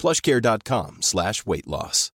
plushcare.com 0.00 0.96
slash 1.00 1.46
weight 1.46 1.66
loss. 1.66 2.12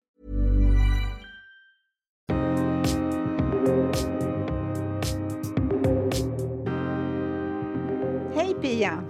Hej 8.35 8.55
Pia! 8.61 9.03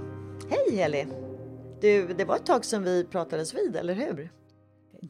Hej 0.50 0.76
Heli! 0.76 1.08
Du, 1.82 2.08
det 2.08 2.26
var 2.26 2.36
ett 2.36 2.46
tag 2.46 2.66
sedan 2.66 2.84
vi 2.84 3.04
pratades 3.04 3.54
vid, 3.54 3.76
eller 3.76 3.94
hur? 3.94 4.30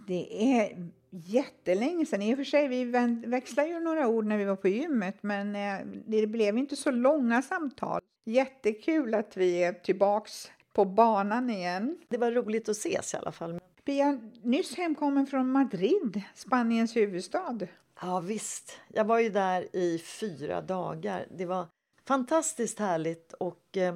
Det 0.08 0.54
är 0.54 0.90
jättelänge 1.12 2.06
sedan. 2.06 2.22
I 2.22 2.34
och 2.34 2.38
för 2.38 2.44
sig, 2.44 2.68
vi 2.68 2.86
växlade 3.28 3.70
ju 3.70 3.80
några 3.80 4.08
ord 4.08 4.26
när 4.26 4.38
vi 4.38 4.46
var 4.46 4.56
på 4.56 4.68
gymmet, 4.68 5.18
men 5.22 5.56
eh, 5.56 5.86
det 6.06 6.28
blev 6.28 6.58
inte 6.58 6.76
så 6.76 6.92
långa 6.92 7.42
samtal. 7.42 8.02
Jättekul 8.26 9.14
att 9.14 9.38
vi 9.38 9.64
är 9.64 9.74
tillbaks 9.74 10.52
på 10.80 10.86
banan 10.86 11.50
igen. 11.50 11.98
Det 12.08 12.18
var 12.18 12.32
roligt 12.32 12.70
att 12.70 12.78
ses 12.78 13.14
i 13.14 13.18
alla 13.18 13.32
fall. 13.32 13.60
Pia, 13.84 14.20
nyss 14.42 14.78
hemkommen 14.78 15.28
från 15.28 15.52
Madrid, 15.52 16.22
Spaniens 16.36 16.96
huvudstad. 16.96 17.60
Ja 18.02 18.20
visst, 18.20 18.80
jag 18.88 19.06
var 19.06 19.20
ju 19.20 19.30
där 19.30 19.76
i 19.76 20.00
fyra 20.00 20.62
dagar. 20.62 21.28
Det 21.38 21.46
var 21.46 21.68
fantastiskt 22.08 22.80
härligt 22.80 23.34
och 23.34 23.78
eh, 23.78 23.96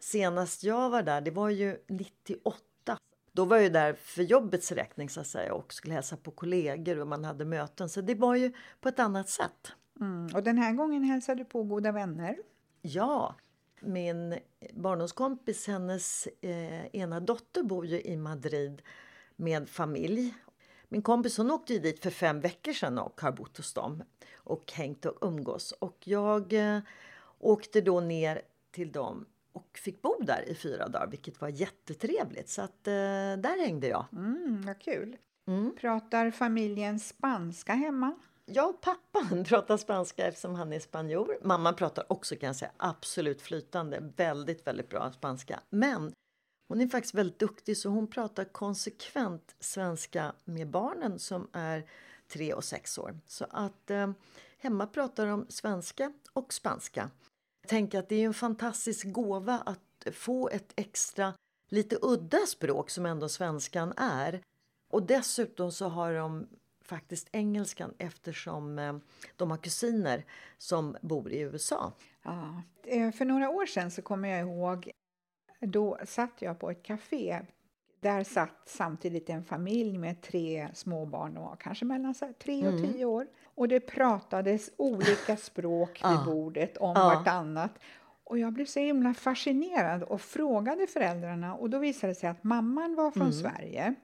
senast 0.00 0.64
jag 0.64 0.90
var 0.90 1.02
där, 1.02 1.20
det 1.20 1.30
var 1.30 1.48
ju 1.48 1.76
98. 1.88 2.58
Då 3.32 3.44
var 3.44 3.56
jag 3.56 3.72
där 3.72 3.92
för 3.92 4.22
jobbets 4.22 4.72
räkning 4.72 5.08
så 5.08 5.20
att 5.20 5.26
säga 5.26 5.54
och 5.54 5.72
skulle 5.72 5.94
hälsa 5.94 6.16
på 6.16 6.30
kollegor 6.30 6.98
och 6.98 7.08
man 7.08 7.24
hade 7.24 7.44
möten. 7.44 7.88
Så 7.88 8.00
det 8.00 8.14
var 8.14 8.34
ju 8.34 8.52
på 8.80 8.88
ett 8.88 8.98
annat 8.98 9.28
sätt. 9.28 9.72
Mm. 10.00 10.34
Och 10.34 10.42
den 10.42 10.58
här 10.58 10.72
gången 10.72 11.04
hälsade 11.04 11.40
du 11.40 11.44
på 11.44 11.62
goda 11.62 11.92
vänner? 11.92 12.36
Ja, 12.82 13.34
min 13.80 14.38
barndomskompis, 14.72 15.66
hennes 15.66 16.28
eh, 16.40 16.86
ena 16.86 17.20
dotter 17.20 17.62
bor 17.62 17.86
ju 17.86 18.00
i 18.00 18.16
Madrid 18.16 18.82
med 19.36 19.68
familj. 19.68 20.34
Min 20.88 21.02
kompis 21.02 21.36
hon 21.38 21.50
åkte 21.50 21.78
dit 21.78 22.02
för 22.02 22.10
fem 22.10 22.40
veckor 22.40 22.72
sedan 22.72 22.98
och 22.98 23.20
har 23.20 23.32
bott 23.32 23.56
hos 23.56 23.74
dem 23.74 24.02
och 24.34 24.72
hängt 24.72 25.06
och 25.06 25.18
umgås. 25.20 25.72
Och 25.72 25.98
jag 26.04 26.52
eh, 26.52 26.80
åkte 27.38 27.80
då 27.80 28.00
ner 28.00 28.42
till 28.70 28.92
dem 28.92 29.26
och 29.52 29.78
fick 29.78 30.02
bo 30.02 30.22
där 30.22 30.48
i 30.48 30.54
fyra 30.54 30.88
dagar, 30.88 31.06
vilket 31.10 31.40
var 31.40 31.48
jättetrevligt. 31.48 32.48
Så 32.48 32.62
att 32.62 32.86
eh, 32.86 32.92
där 33.38 33.64
hängde 33.64 33.88
jag. 33.88 34.06
Mm, 34.12 34.62
vad 34.66 34.78
kul. 34.78 35.16
Mm. 35.46 35.76
Pratar 35.80 36.30
familjen 36.30 37.00
spanska 37.00 37.72
hemma? 37.72 38.14
Jag 38.52 38.70
och 38.70 38.80
pappan 38.80 39.44
pratar 39.48 39.76
spanska 39.76 40.26
eftersom 40.26 40.54
han 40.54 40.72
är 40.72 40.80
spanjor. 40.80 41.38
Mamman 41.42 41.76
pratar 41.76 42.12
också 42.12 42.36
kan 42.36 42.46
jag 42.46 42.56
säga 42.56 42.70
absolut 42.76 43.42
flytande, 43.42 44.12
väldigt, 44.16 44.66
väldigt 44.66 44.88
bra 44.88 45.12
spanska. 45.12 45.60
Men 45.70 46.12
hon 46.68 46.80
är 46.80 46.88
faktiskt 46.88 47.14
väldigt 47.14 47.38
duktig 47.38 47.76
så 47.76 47.88
hon 47.88 48.06
pratar 48.06 48.44
konsekvent 48.44 49.54
svenska 49.60 50.32
med 50.44 50.70
barnen 50.70 51.18
som 51.18 51.48
är 51.52 51.86
tre 52.28 52.54
och 52.54 52.64
sex 52.64 52.98
år. 52.98 53.18
Så 53.26 53.46
att 53.50 53.90
eh, 53.90 54.10
hemma 54.58 54.86
pratar 54.86 55.26
de 55.26 55.46
svenska 55.48 56.12
och 56.32 56.52
spanska. 56.52 57.10
Tänk 57.66 57.94
att 57.94 58.08
det 58.08 58.16
är 58.16 58.26
en 58.26 58.34
fantastisk 58.34 59.06
gåva 59.12 59.62
att 59.66 60.14
få 60.14 60.48
ett 60.48 60.72
extra, 60.76 61.34
lite 61.68 61.98
udda 62.02 62.46
språk 62.46 62.90
som 62.90 63.06
ändå 63.06 63.28
svenskan 63.28 63.92
är. 63.96 64.40
Och 64.92 65.02
dessutom 65.02 65.72
så 65.72 65.88
har 65.88 66.14
de 66.14 66.46
faktiskt 66.90 67.28
engelskan 67.32 67.94
eftersom 67.98 68.78
eh, 68.78 68.94
de 69.36 69.50
har 69.50 69.58
kusiner 69.58 70.24
som 70.58 70.96
bor 71.00 71.32
i 71.32 71.40
USA. 71.40 71.92
Ja. 72.22 72.62
Eh, 72.86 73.10
för 73.12 73.24
några 73.24 73.50
år 73.50 73.66
sedan 73.66 73.90
så 73.90 74.02
kommer 74.02 74.28
jag 74.28 74.40
ihåg, 74.40 74.90
då 75.60 75.98
satt 76.04 76.42
jag 76.42 76.58
på 76.58 76.70
ett 76.70 76.82
café. 76.82 77.40
Där 78.00 78.24
satt 78.24 78.62
samtidigt 78.66 79.30
en 79.30 79.44
familj 79.44 79.98
med 79.98 80.22
tre 80.22 80.68
småbarn, 80.74 81.34
de 81.34 81.44
var 81.44 81.56
kanske 81.56 81.84
mellan 81.84 82.14
tre 82.38 82.68
och 82.68 82.72
mm. 82.72 82.92
tio 82.92 83.04
år. 83.04 83.26
Och 83.54 83.68
det 83.68 83.80
pratades 83.80 84.70
olika 84.76 85.36
språk 85.36 86.00
vid 86.04 86.34
bordet 86.34 86.76
om 86.76 86.92
ja. 86.96 87.04
vartannat. 87.04 87.72
Och 88.24 88.38
jag 88.38 88.52
blev 88.52 88.64
så 88.64 88.80
himla 88.80 89.14
fascinerad 89.14 90.02
och 90.02 90.20
frågade 90.20 90.86
föräldrarna 90.86 91.54
och 91.54 91.70
då 91.70 91.78
visade 91.78 92.10
det 92.10 92.14
sig 92.14 92.28
att 92.28 92.44
mamman 92.44 92.94
var 92.94 93.10
från 93.10 93.22
mm. 93.22 93.32
Sverige, 93.32 93.94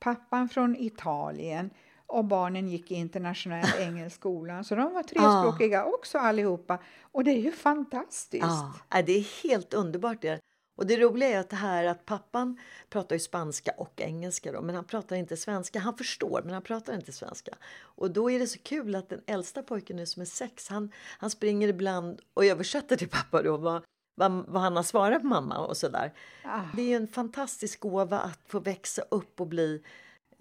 pappan 0.00 0.48
från 0.48 0.76
Italien 0.76 1.70
och 2.14 2.24
barnen 2.24 2.68
gick 2.68 2.90
i 2.90 2.94
internationell 2.94 3.68
engelsk 3.78 4.16
skola. 4.16 4.64
Så 4.64 4.74
de 4.74 4.94
var 4.94 5.02
trespråkiga 5.02 5.84
ah. 5.84 5.94
också 5.94 6.18
allihopa. 6.18 6.78
Och 7.02 7.24
det 7.24 7.30
är 7.30 7.40
ju 7.40 7.52
fantastiskt. 7.52 8.44
Ah. 8.88 9.02
Det 9.02 9.12
är 9.12 9.42
helt 9.42 9.74
underbart. 9.74 10.22
Det. 10.22 10.40
Och 10.76 10.86
det 10.86 10.96
roliga 10.96 11.28
är 11.28 11.38
att 11.40 11.50
det 11.50 11.56
här 11.56 11.84
att 11.84 12.06
pappan 12.06 12.58
pratar 12.90 13.16
ju 13.16 13.20
spanska 13.20 13.72
och 13.78 14.00
engelska 14.00 14.52
då, 14.52 14.62
men 14.62 14.74
han 14.74 14.84
pratar 14.84 15.16
inte 15.16 15.36
svenska. 15.36 15.80
Han 15.80 15.96
förstår, 15.96 16.42
men 16.44 16.52
han 16.54 16.62
pratar 16.62 16.94
inte 16.94 17.12
svenska. 17.12 17.54
Och 17.80 18.10
då 18.10 18.30
är 18.30 18.38
det 18.38 18.46
så 18.46 18.58
kul 18.58 18.94
att 18.94 19.08
den 19.08 19.20
äldsta 19.26 19.62
pojken 19.62 19.96
nu 19.96 20.06
som 20.06 20.22
är 20.22 20.26
sex, 20.26 20.68
han, 20.68 20.92
han 21.18 21.30
springer 21.30 21.68
ibland 21.68 22.20
och 22.34 22.44
översätter 22.44 22.96
till 22.96 23.08
pappa 23.08 23.42
då 23.42 23.56
vad, 23.56 23.82
vad, 24.14 24.32
vad 24.48 24.62
han 24.62 24.76
har 24.76 24.82
svarat 24.82 25.22
mamma 25.22 25.58
och 25.58 25.76
sådär. 25.76 26.12
Ah. 26.44 26.62
Det 26.76 26.92
är 26.92 26.96
en 26.96 27.08
fantastisk 27.08 27.80
gåva 27.80 28.18
att 28.18 28.40
få 28.46 28.60
växa 28.60 29.02
upp 29.10 29.40
och 29.40 29.46
bli 29.46 29.82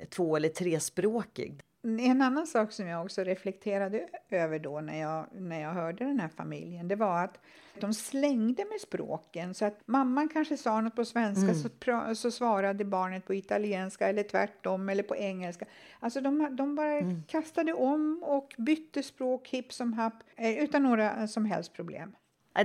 två 0.09 0.35
eller 0.35 0.49
trespråkig. 0.49 1.61
En 1.83 2.21
annan 2.21 2.47
sak 2.47 2.71
som 2.71 2.87
jag 2.87 3.05
också 3.05 3.23
reflekterade 3.23 4.07
över 4.29 4.59
då 4.59 4.81
när 4.81 4.99
jag, 5.01 5.27
när 5.31 5.61
jag 5.61 5.73
hörde 5.73 6.05
den 6.05 6.19
här 6.19 6.29
familjen, 6.29 6.87
det 6.87 6.95
var 6.95 7.23
att 7.23 7.39
de 7.79 7.93
slängde 7.93 8.65
med 8.65 8.81
språken. 8.81 9.53
Så 9.53 9.65
att 9.65 9.79
mamman 9.85 10.29
kanske 10.29 10.57
sa 10.57 10.81
något 10.81 10.95
på 10.95 11.05
svenska 11.05 11.51
mm. 11.51 11.55
så, 11.55 12.15
så 12.15 12.31
svarade 12.31 12.85
barnet 12.85 13.25
på 13.25 13.33
italienska 13.33 14.07
eller 14.07 14.23
tvärtom 14.23 14.89
eller 14.89 15.03
på 15.03 15.15
engelska. 15.15 15.65
Alltså 15.99 16.21
de, 16.21 16.55
de 16.55 16.75
bara 16.75 16.97
mm. 16.97 17.23
kastade 17.27 17.73
om 17.73 18.23
och 18.23 18.55
bytte 18.57 19.03
språk 19.03 19.47
hipp 19.49 19.73
som 19.73 19.93
happ 19.93 20.23
eh, 20.35 20.63
utan 20.63 20.83
några 20.83 21.27
som 21.27 21.45
helst 21.45 21.73
problem. 21.73 22.15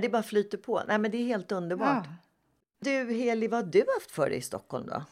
Det 0.01 0.09
bara 0.09 0.23
flyter 0.23 0.57
på. 0.57 0.81
Nej, 0.87 0.99
men 0.99 1.11
det 1.11 1.17
är 1.17 1.25
helt 1.25 1.51
underbart. 1.51 2.05
Ja. 2.05 2.13
Du 2.79 3.13
Heli, 3.13 3.47
vad 3.47 3.65
har 3.65 3.71
du 3.71 3.85
haft 3.95 4.11
för 4.11 4.29
dig 4.29 4.37
i 4.37 4.41
Stockholm 4.41 4.87
då? 4.87 5.03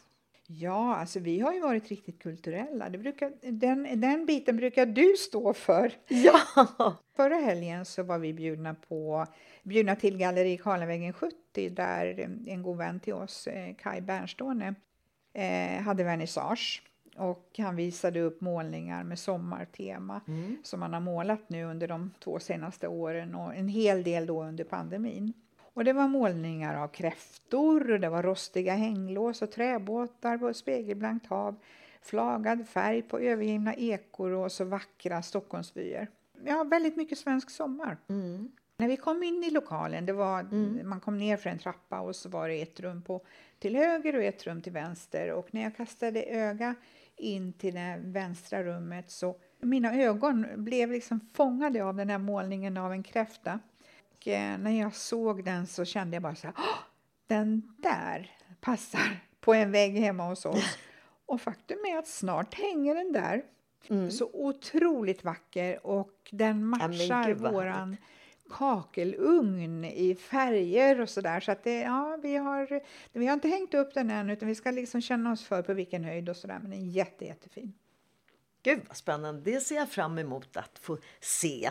Ja, 0.50 0.96
alltså 0.96 1.20
vi 1.20 1.40
har 1.40 1.54
ju 1.54 1.60
varit 1.60 1.90
riktigt 1.90 2.22
kulturella. 2.22 2.90
Det 2.90 2.98
brukar, 2.98 3.32
den, 3.52 4.02
den 4.02 4.26
biten 4.26 4.58
brukar 4.58 4.86
du 4.86 5.14
stå 5.18 5.54
för. 5.54 5.92
Ja! 6.08 6.42
Förra 7.16 7.36
helgen 7.36 7.86
så 7.86 8.04
var 8.04 8.18
vi 8.18 8.34
bjudna, 8.34 8.74
på, 8.74 9.26
bjudna 9.64 9.96
till 9.96 10.18
Galleri 10.18 10.58
Karlavägen 10.58 11.14
70 11.14 11.70
där 11.70 12.20
en 12.48 12.64
god 12.64 12.78
vän 12.78 13.00
till 13.00 13.14
oss, 13.14 13.48
eh, 13.48 13.76
Kai 13.76 14.02
Bernståne, 14.02 14.76
eh, 15.34 15.82
hade 15.82 16.04
vernissage. 16.04 16.84
Och 17.16 17.50
han 17.58 17.76
visade 17.76 18.22
upp 18.22 18.42
målningar 18.42 19.04
med 19.04 19.20
sommartema 19.20 20.22
mm. 20.28 20.58
som 20.64 20.82
han 20.82 20.94
har 20.94 21.00
målat 21.00 21.50
nu 21.50 21.64
under 21.64 21.88
de 21.88 22.12
två 22.24 22.40
senaste 22.40 22.88
åren 22.88 23.36
och 23.36 23.56
en 23.56 23.68
hel 23.68 24.04
del 24.04 24.26
då 24.26 24.44
under 24.44 24.64
pandemin. 24.64 25.34
Och 25.78 25.84
det 25.84 25.94
var 25.94 26.08
målningar 26.08 26.84
av 26.84 26.88
kräftor, 26.88 27.92
och 27.92 28.00
det 28.00 28.10
var 28.10 28.24
rostiga 28.24 28.74
hänglås 28.74 29.42
och 29.42 29.52
träbåtar 29.52 30.38
på 30.38 30.54
spegelblankt 30.54 31.28
hav, 31.28 31.56
flagad 32.02 32.68
färg 32.68 33.02
på 33.02 33.20
övergivna 33.20 33.74
ekor 33.74 34.32
och 34.32 34.52
så 34.52 34.64
vackra 34.66 35.22
Stockholmsvyer. 35.22 36.08
Ja, 36.46 36.64
väldigt 36.64 36.96
mycket 36.96 37.18
svensk 37.18 37.50
sommar. 37.50 37.98
Mm. 38.10 38.52
När 38.78 38.88
vi 38.88 38.98
kom 38.98 39.24
in 39.24 39.44
i 39.44 39.50
lokalen, 39.50 40.06
det 40.06 40.14
var, 40.14 40.40
mm. 40.40 40.90
man 40.90 41.00
kom 41.00 41.18
ner 41.18 41.38
för 41.38 41.50
en 41.50 41.60
trappa 41.60 42.00
och 42.00 42.16
så 42.16 42.30
var 42.30 42.50
det 42.50 42.62
ett 42.62 42.80
rum 42.80 43.02
på, 43.02 43.22
till 43.60 43.76
höger 43.76 44.16
och 44.16 44.24
ett 44.24 44.48
rum 44.48 44.62
till 44.62 44.74
vänster. 44.74 45.32
Och 45.32 45.54
när 45.54 45.62
jag 45.62 45.76
kastade 45.76 46.24
öga 46.24 46.76
in 47.16 47.54
till 47.54 47.74
det 47.74 48.00
vänstra 48.04 48.64
rummet 48.64 49.12
så 49.12 49.36
Mina 49.60 49.96
ögon 49.96 50.48
blev 50.56 50.92
liksom 50.92 51.20
fångade 51.34 51.84
av 51.84 51.96
den 51.96 52.10
här 52.10 52.18
målningen 52.18 52.78
av 52.78 52.92
en 52.92 53.04
kräfta. 53.04 53.60
Eh, 54.28 54.58
när 54.58 54.80
jag 54.80 54.96
såg 54.96 55.44
den 55.44 55.68
så 55.68 55.86
kände 55.86 56.16
jag 56.16 56.24
bara 56.24 56.36
så 56.36 56.48
här, 56.48 56.56
den 57.28 57.76
där 57.78 58.32
passar 58.62 59.20
på 59.40 59.54
en 59.54 59.72
vägg 59.72 59.98
hemma 59.98 60.30
hos 60.30 60.46
oss. 60.46 60.78
Och 61.26 61.42
faktum 61.42 61.78
är 61.90 61.98
att 61.98 62.08
snart 62.08 62.54
hänger 62.54 62.96
den 62.96 63.12
där. 63.12 63.44
Mm. 63.90 64.12
Så 64.12 64.30
otroligt 64.34 65.24
vacker 65.24 65.86
och 65.86 66.30
den 66.32 66.66
matchar 66.66 67.30
ja, 67.30 67.52
våran 67.52 67.98
kakelugn 68.50 69.86
i 69.86 70.16
färger 70.16 71.02
och 71.02 71.10
sådär. 71.10 71.40
Så 71.40 71.52
att 71.52 71.64
det, 71.64 71.80
ja, 71.80 72.20
vi 72.24 72.36
har, 72.36 72.82
vi 73.12 73.26
har 73.26 73.34
inte 73.34 73.48
hängt 73.48 73.74
upp 73.74 73.94
den 73.94 74.12
än 74.12 74.30
utan 74.30 74.48
vi 74.48 74.56
ska 74.56 74.72
liksom 74.72 75.02
känna 75.02 75.32
oss 75.32 75.44
för 75.44 75.62
på 75.62 75.74
vilken 75.74 76.04
höjd 76.04 76.30
och 76.30 76.38
sådär. 76.38 76.60
Men 76.62 76.72
den 76.72 76.80
är 76.80 76.92
jätte, 76.92 77.26
jättefin. 77.26 77.74
Gud 78.64 78.82
vad 78.88 78.98
spännande, 78.98 79.52
det 79.52 79.60
ser 79.62 79.76
jag 79.76 79.90
fram 79.90 80.18
emot 80.18 80.58
att 80.58 80.80
få 80.80 80.98
se. 81.22 81.70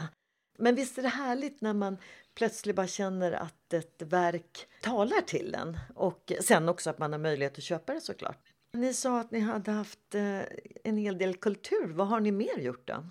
Men 0.58 0.74
visst 0.74 0.98
är 0.98 1.02
det 1.02 1.08
härligt 1.08 1.60
när 1.60 1.74
man 1.74 1.98
plötsligt 2.34 2.76
bara 2.76 2.86
känner 2.86 3.32
att 3.32 3.72
ett 3.72 4.02
verk 4.02 4.66
talar 4.82 5.20
till 5.20 5.54
en 5.54 5.78
och 5.94 6.32
sen 6.40 6.68
också 6.68 6.90
att 6.90 6.98
man 6.98 7.12
har 7.12 7.18
möjlighet 7.18 7.58
att 7.58 7.64
köpa 7.64 7.94
det 7.94 8.00
såklart. 8.00 8.38
Ni 8.72 8.94
sa 8.94 9.20
att 9.20 9.30
ni 9.30 9.40
hade 9.40 9.70
haft 9.70 10.14
eh, 10.14 10.40
en 10.84 10.96
hel 10.96 11.18
del 11.18 11.36
kultur. 11.36 11.86
Vad 11.86 12.08
har 12.08 12.20
ni 12.20 12.32
mer 12.32 12.58
gjort 12.58 12.88
då? 12.88 13.04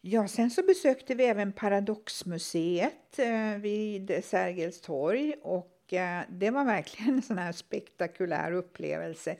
Ja, 0.00 0.28
sen 0.28 0.50
så 0.50 0.62
besökte 0.62 1.14
vi 1.14 1.24
även 1.24 1.52
Paradoxmuseet 1.52 3.18
eh, 3.18 3.58
vid 3.60 4.24
Sergels 4.24 4.80
torg 4.80 5.34
och 5.42 5.92
eh, 5.92 6.22
det 6.28 6.50
var 6.50 6.64
verkligen 6.64 7.14
en 7.14 7.22
sån 7.22 7.38
här 7.38 7.52
spektakulär 7.52 8.52
upplevelse. 8.52 9.36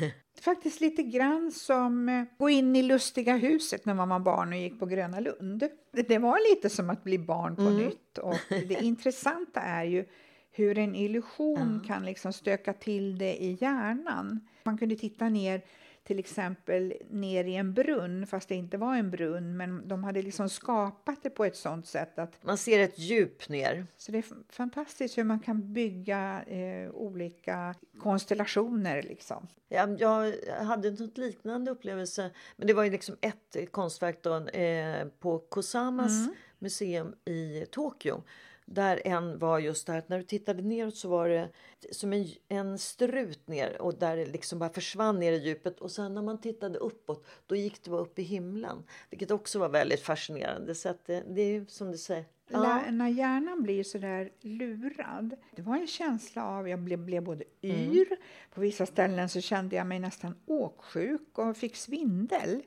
Faktiskt 0.44 0.80
lite 0.80 1.02
grann 1.02 1.52
som 1.52 2.08
eh, 2.08 2.24
gå 2.38 2.50
in 2.50 2.76
i 2.76 2.82
Lustiga 2.82 3.36
huset 3.36 3.84
när 3.84 3.94
man 3.94 4.08
var 4.08 4.18
barn 4.18 4.52
och 4.52 4.58
gick 4.58 4.78
på 4.78 4.86
Gröna 4.86 5.20
Lund. 5.20 5.68
Det 5.92 6.18
var 6.18 6.54
lite 6.54 6.70
som 6.70 6.90
att 6.90 7.04
bli 7.04 7.18
barn 7.18 7.56
på 7.56 7.62
mm. 7.62 7.76
nytt 7.76 8.18
och 8.18 8.36
det 8.48 8.82
intressanta 8.82 9.60
är 9.60 9.84
ju 9.84 10.04
hur 10.52 10.78
en 10.78 10.94
illusion 10.94 11.58
mm. 11.58 11.84
kan 11.84 12.04
liksom 12.04 12.32
stöka 12.32 12.72
till 12.72 13.18
det 13.18 13.42
i 13.44 13.58
hjärnan. 13.60 14.48
Man 14.64 14.78
kunde 14.78 14.96
titta 14.96 15.28
ner 15.28 15.62
till 16.04 16.18
exempel 16.18 16.94
ner 17.10 17.44
i 17.44 17.56
en 17.56 17.74
brunn, 17.74 18.26
fast 18.26 18.48
det 18.48 18.54
inte 18.54 18.76
var 18.76 18.96
en 18.96 19.10
brunn, 19.10 19.56
men 19.56 19.88
de 19.88 20.04
hade 20.04 20.22
liksom 20.22 20.48
skapat 20.48 21.22
det 21.22 21.30
på 21.30 21.44
ett 21.44 21.56
sånt 21.56 21.86
sätt 21.86 22.18
att... 22.18 22.44
Man 22.44 22.58
ser 22.58 22.78
ett 22.78 22.98
djup 22.98 23.48
ner. 23.48 23.86
Så 23.96 24.12
det 24.12 24.18
är 24.18 24.24
fantastiskt 24.52 25.18
hur 25.18 25.24
man 25.24 25.40
kan 25.40 25.72
bygga 25.72 26.42
eh, 26.42 26.90
olika 26.90 27.74
konstellationer 27.98 29.02
liksom. 29.02 29.46
Ja, 29.68 29.88
jag 29.98 30.32
hade 30.64 30.88
en 30.88 31.10
liknande 31.14 31.70
upplevelse, 31.70 32.30
men 32.56 32.66
det 32.66 32.74
var 32.74 32.84
ju 32.84 32.90
liksom 32.90 33.16
ett 33.20 33.72
konstverk 33.72 34.22
då, 34.22 34.48
eh, 34.48 35.06
på 35.18 35.38
Kosamas 35.38 36.24
mm. 36.24 36.34
museum 36.58 37.14
i 37.24 37.66
Tokyo 37.70 38.22
där 38.66 39.02
en 39.04 39.38
var 39.38 39.58
just 39.58 39.86
där 39.86 39.98
att 39.98 40.08
när 40.08 40.18
du 40.18 40.24
tittade 40.24 40.62
neråt 40.62 40.96
så 40.96 41.08
var 41.08 41.28
det 41.28 41.48
som 41.90 42.12
en, 42.12 42.26
en 42.48 42.78
strut 42.78 43.48
ner 43.48 43.82
och 43.82 43.98
där 43.98 44.16
det 44.16 44.26
liksom 44.26 44.58
bara 44.58 44.70
försvann 44.70 45.20
ner 45.20 45.32
i 45.32 45.36
djupet. 45.36 45.80
Och 45.80 45.90
sen 45.90 46.14
när 46.14 46.22
man 46.22 46.40
tittade 46.40 46.78
uppåt 46.78 47.26
då 47.46 47.56
gick 47.56 47.84
det 47.84 47.90
bara 47.90 48.00
upp 48.00 48.18
i 48.18 48.22
himlen. 48.22 48.84
Vilket 49.10 49.30
också 49.30 49.58
var 49.58 49.68
väldigt 49.68 50.00
fascinerande. 50.00 50.74
Så 50.74 50.94
det, 51.06 51.24
det 51.28 51.42
är 51.42 51.64
som 51.68 51.92
du 51.92 51.98
säger. 51.98 52.24
Ja. 52.48 52.90
När 52.90 53.08
hjärnan 53.08 53.62
blir 53.62 53.82
så 53.82 53.98
där 53.98 54.30
lurad. 54.40 55.36
Det 55.56 55.62
var 55.62 55.76
en 55.76 55.86
känsla 55.86 56.44
av, 56.44 56.68
jag 56.68 56.78
blev, 56.78 56.98
blev 56.98 57.22
både 57.22 57.44
yr, 57.62 58.06
mm. 58.06 58.18
på 58.54 58.60
vissa 58.60 58.86
ställen 58.86 59.28
så 59.28 59.40
kände 59.40 59.76
jag 59.76 59.86
mig 59.86 59.98
nästan 59.98 60.34
åksjuk 60.46 61.38
och 61.38 61.56
fick 61.56 61.76
svindel. 61.76 62.62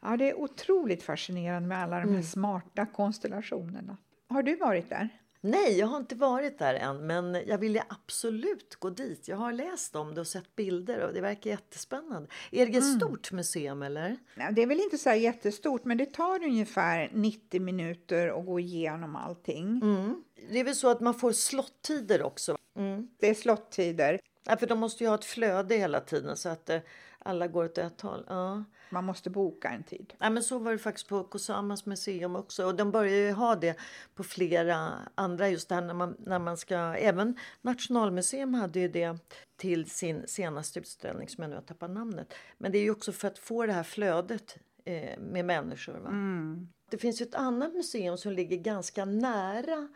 Ja, 0.00 0.16
det 0.16 0.30
är 0.30 0.34
otroligt 0.34 1.02
fascinerande 1.02 1.68
med 1.68 1.78
alla 1.78 1.96
de 1.96 2.02
här 2.02 2.08
mm. 2.08 2.22
smarta 2.22 2.86
konstellationerna. 2.86 3.96
Har 4.28 4.42
du 4.42 4.56
varit 4.56 4.88
där? 4.88 5.08
Nej, 5.42 5.78
jag 5.78 5.86
har 5.86 5.96
inte 5.96 6.14
varit 6.14 6.58
där 6.58 6.74
än, 6.74 7.06
men 7.06 7.38
jag 7.46 7.58
vill 7.58 7.80
absolut 7.88 8.76
gå 8.78 8.90
dit. 8.90 9.28
Jag 9.28 9.36
har 9.36 9.52
läst 9.52 9.96
om 9.96 10.14
det 10.14 10.20
och 10.20 10.26
sett 10.26 10.56
bilder 10.56 11.00
och 11.00 11.12
det 11.12 11.20
verkar 11.20 11.50
jättespännande. 11.50 12.28
Är 12.50 12.66
det 12.66 12.78
ett 12.78 12.84
mm. 12.84 13.00
stort 13.00 13.32
museum 13.32 13.82
eller? 13.82 14.16
Nej, 14.34 14.52
det 14.52 14.62
är 14.62 14.66
väl 14.66 14.80
inte 14.80 14.98
så 14.98 15.10
jättestort, 15.10 15.84
men 15.84 15.98
det 15.98 16.06
tar 16.06 16.44
ungefär 16.44 17.10
90 17.12 17.60
minuter 17.60 18.38
att 18.40 18.46
gå 18.46 18.60
igenom 18.60 19.16
allting. 19.16 19.80
Mm. 19.82 20.22
Det 20.50 20.60
är 20.60 20.64
väl 20.64 20.76
så 20.76 20.90
att 20.90 21.00
man 21.00 21.14
får 21.14 21.32
slottider 21.32 22.22
också? 22.22 22.56
Mm. 22.76 23.08
Det 23.20 23.28
är 23.28 23.34
slottider. 23.34 24.20
Ja, 24.44 24.56
för 24.56 24.66
de 24.66 24.78
måste 24.78 25.04
ju 25.04 25.08
ha 25.08 25.14
ett 25.14 25.24
flöde 25.24 25.76
hela 25.76 26.00
tiden 26.00 26.36
så 26.36 26.48
att 26.48 26.70
eh, 26.70 26.80
alla 27.24 27.46
går 27.46 27.64
åt 27.64 27.78
ett 27.78 28.00
håll. 28.00 28.24
Ja. 28.28 28.64
Man 28.90 29.04
måste 29.04 29.30
boka 29.30 29.68
en 29.68 29.82
tid. 29.82 30.14
Ja, 30.18 30.30
men 30.30 30.42
så 30.42 30.58
var 30.58 30.72
det 30.72 30.78
faktiskt 30.78 31.08
på 31.08 31.24
Kosamas 31.24 31.86
museum 31.86 32.36
också. 32.36 32.66
Och 32.66 32.74
de 32.74 32.90
börjar 32.90 33.16
ju 33.16 33.32
ha 33.32 33.54
det 33.54 33.76
på 34.14 34.24
flera 34.24 34.92
andra. 35.14 35.48
Just 35.48 35.68
det 35.68 35.80
när 35.80 35.94
man, 35.94 36.16
när 36.18 36.38
man 36.38 36.56
ska... 36.56 36.76
Även 36.76 37.36
Nationalmuseum 37.62 38.54
hade 38.54 38.80
ju 38.80 38.88
det 38.88 39.18
till 39.56 39.90
sin 39.90 40.26
senaste 40.26 40.78
utställning 40.78 41.28
som 41.28 41.42
jag 41.42 41.48
nu 41.50 41.56
har 41.56 41.62
tappat 41.62 41.90
namnet. 41.90 42.34
Men 42.58 42.72
det 42.72 42.78
är 42.78 42.82
ju 42.82 42.90
också 42.90 43.12
för 43.12 43.28
att 43.28 43.38
få 43.38 43.66
det 43.66 43.72
här 43.72 43.82
flödet 43.82 44.58
eh, 44.84 45.18
med 45.18 45.44
människor. 45.44 45.96
Mm. 45.96 46.68
Det 46.90 46.98
finns 46.98 47.20
ju 47.20 47.26
ett 47.26 47.34
annat 47.34 47.74
museum 47.74 48.18
som 48.18 48.32
ligger 48.32 48.56
ganska 48.56 49.04
nära 49.04 49.88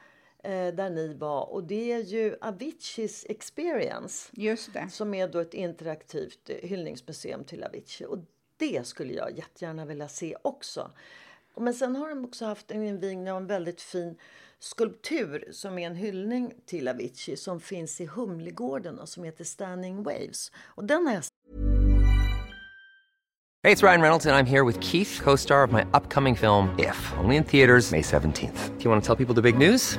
eh, 0.44 0.75
där 0.75 0.91
ni 0.91 1.14
var 1.14 1.52
och 1.52 1.64
det 1.64 1.93
är 1.93 1.99
ju 1.99 2.37
Aviciis 2.41 3.26
Experience. 3.29 4.31
Just 4.32 4.73
det. 4.73 4.88
Som 4.91 5.14
är 5.14 5.29
då 5.29 5.38
ett 5.38 5.55
interaktivt 5.55 6.50
eh, 6.50 6.69
hyllningsmuseum 6.69 7.44
till 7.44 7.64
Avicii. 7.64 8.06
Och 8.06 8.19
det 8.56 8.87
skulle 8.87 9.12
jag 9.12 9.38
jättegärna 9.38 9.85
vilja 9.85 10.08
se 10.08 10.37
också. 10.43 10.91
Men 11.56 11.75
sen 11.75 11.96
har 11.96 12.08
de 12.08 12.25
också 12.25 12.44
haft 12.44 12.70
en 12.70 12.82
invigning 12.82 13.31
av 13.31 13.37
en 13.37 13.46
väldigt 13.46 13.81
fin 13.81 14.17
skulptur 14.58 15.49
som 15.52 15.79
är 15.79 15.87
en 15.87 15.94
hyllning 15.94 16.55
till 16.67 16.88
Avicii 16.88 17.37
som 17.37 17.61
finns 17.61 18.00
i 18.00 18.06
Humlegården 18.06 18.99
och 18.99 19.08
som 19.08 19.25
heter 19.25 19.44
Standing 19.44 20.02
Waves. 20.02 20.52
Och 20.64 20.85
den 20.85 21.06
har 21.06 21.14
jag 21.14 21.23
Hej, 23.62 23.75
det 23.75 23.82
är 23.82 23.87
Ryan 23.87 24.02
Reynolds 24.02 24.26
och 24.26 24.32
jag 24.32 24.41
är 24.41 24.44
här 24.44 24.64
med 24.64 24.85
Keith, 24.85 25.23
co-star 25.23 25.64
of 25.64 25.73
my 25.73 25.82
upcoming 25.82 26.37
film 26.37 26.69
If, 26.79 27.12
only 27.25 27.37
in 27.37 27.44
theaters 27.44 27.93
May 27.93 28.02
17 28.02 28.32
th 28.32 28.70
Do 28.79 28.85
you 28.85 28.91
want 28.91 29.05
to 29.05 29.14
tell 29.14 29.26
people 29.26 29.43
the 29.43 29.52
big 29.52 29.70
news? 29.70 29.99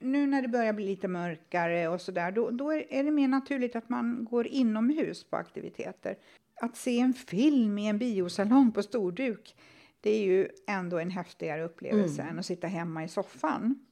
Mm, 0.00 0.14
mm. 0.14 0.20
nu 0.20 0.26
när 0.26 0.42
det 0.42 0.48
börjar 0.48 0.72
bli 0.72 0.86
lite 0.86 1.08
mörkare 1.08 1.88
och 1.88 2.00
sådär, 2.00 2.32
då, 2.32 2.50
då 2.50 2.72
är 2.72 3.04
det 3.04 3.10
mer 3.10 3.28
naturligt 3.28 3.76
att 3.76 3.88
man 3.88 4.24
går 4.30 4.46
inomhus 4.46 5.24
på 5.24 5.36
aktiviteter. 5.36 6.16
Att 6.60 6.76
se 6.76 7.00
en 7.00 7.14
film 7.14 7.78
i 7.78 7.86
en 7.86 7.98
biosalong 7.98 8.72
på 8.72 8.82
storduk, 8.82 9.56
Det 10.00 10.10
är 10.10 10.22
ju 10.22 10.48
ändå 10.66 10.98
en 10.98 11.10
häftigare 11.10 11.64
upplevelse 11.64 12.22
än 12.22 12.38
att 12.38 12.46
sitta 12.46 12.66
hemma 12.66 13.04
i 13.04 13.08
soffan. 13.08 13.86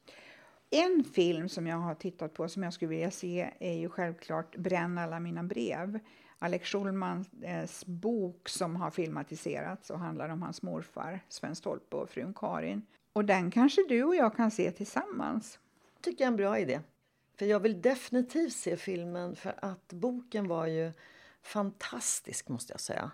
En 0.70 1.04
film 1.04 1.48
som 1.48 1.66
jag 1.66 1.76
har 1.76 1.94
tittat 1.94 2.34
på 2.34 2.48
som 2.48 2.62
jag 2.62 2.72
skulle 2.72 2.88
vilja 2.88 3.10
se 3.10 3.50
är 3.60 3.74
ju 3.74 3.88
självklart 3.88 4.56
Bränn 4.56 4.98
alla 4.98 5.20
mina 5.20 5.42
brev. 5.42 5.98
Alex 6.38 6.68
Schulmans 6.68 7.86
bok 7.86 8.48
som 8.48 8.76
har 8.76 8.90
filmatiserats 8.90 9.90
och 9.90 9.98
handlar 9.98 10.28
om 10.28 10.42
hans 10.42 10.62
morfar 10.62 11.20
Sven 11.28 11.56
Stolpe 11.56 11.96
och 11.96 12.10
frun 12.10 12.34
Karin. 12.34 12.82
Och 13.12 13.24
den 13.24 13.50
kanske 13.50 13.84
du 13.88 14.04
och 14.04 14.16
jag 14.16 14.36
kan 14.36 14.50
se 14.50 14.70
tillsammans 14.70 15.58
tycker 16.02 16.24
jag 16.24 16.28
är 16.28 16.32
en 16.32 16.36
bra 16.36 16.58
idé. 16.58 16.80
För 17.38 17.46
jag 17.46 17.60
vill 17.60 17.82
definitivt 17.82 18.52
se 18.52 18.76
filmen 18.76 19.36
för 19.36 19.58
att 19.62 19.92
boken 19.92 20.48
var 20.48 20.66
ju 20.66 20.92
fantastisk 21.42 22.48
måste 22.48 22.72
jag 22.72 22.80
säga. 22.80 23.10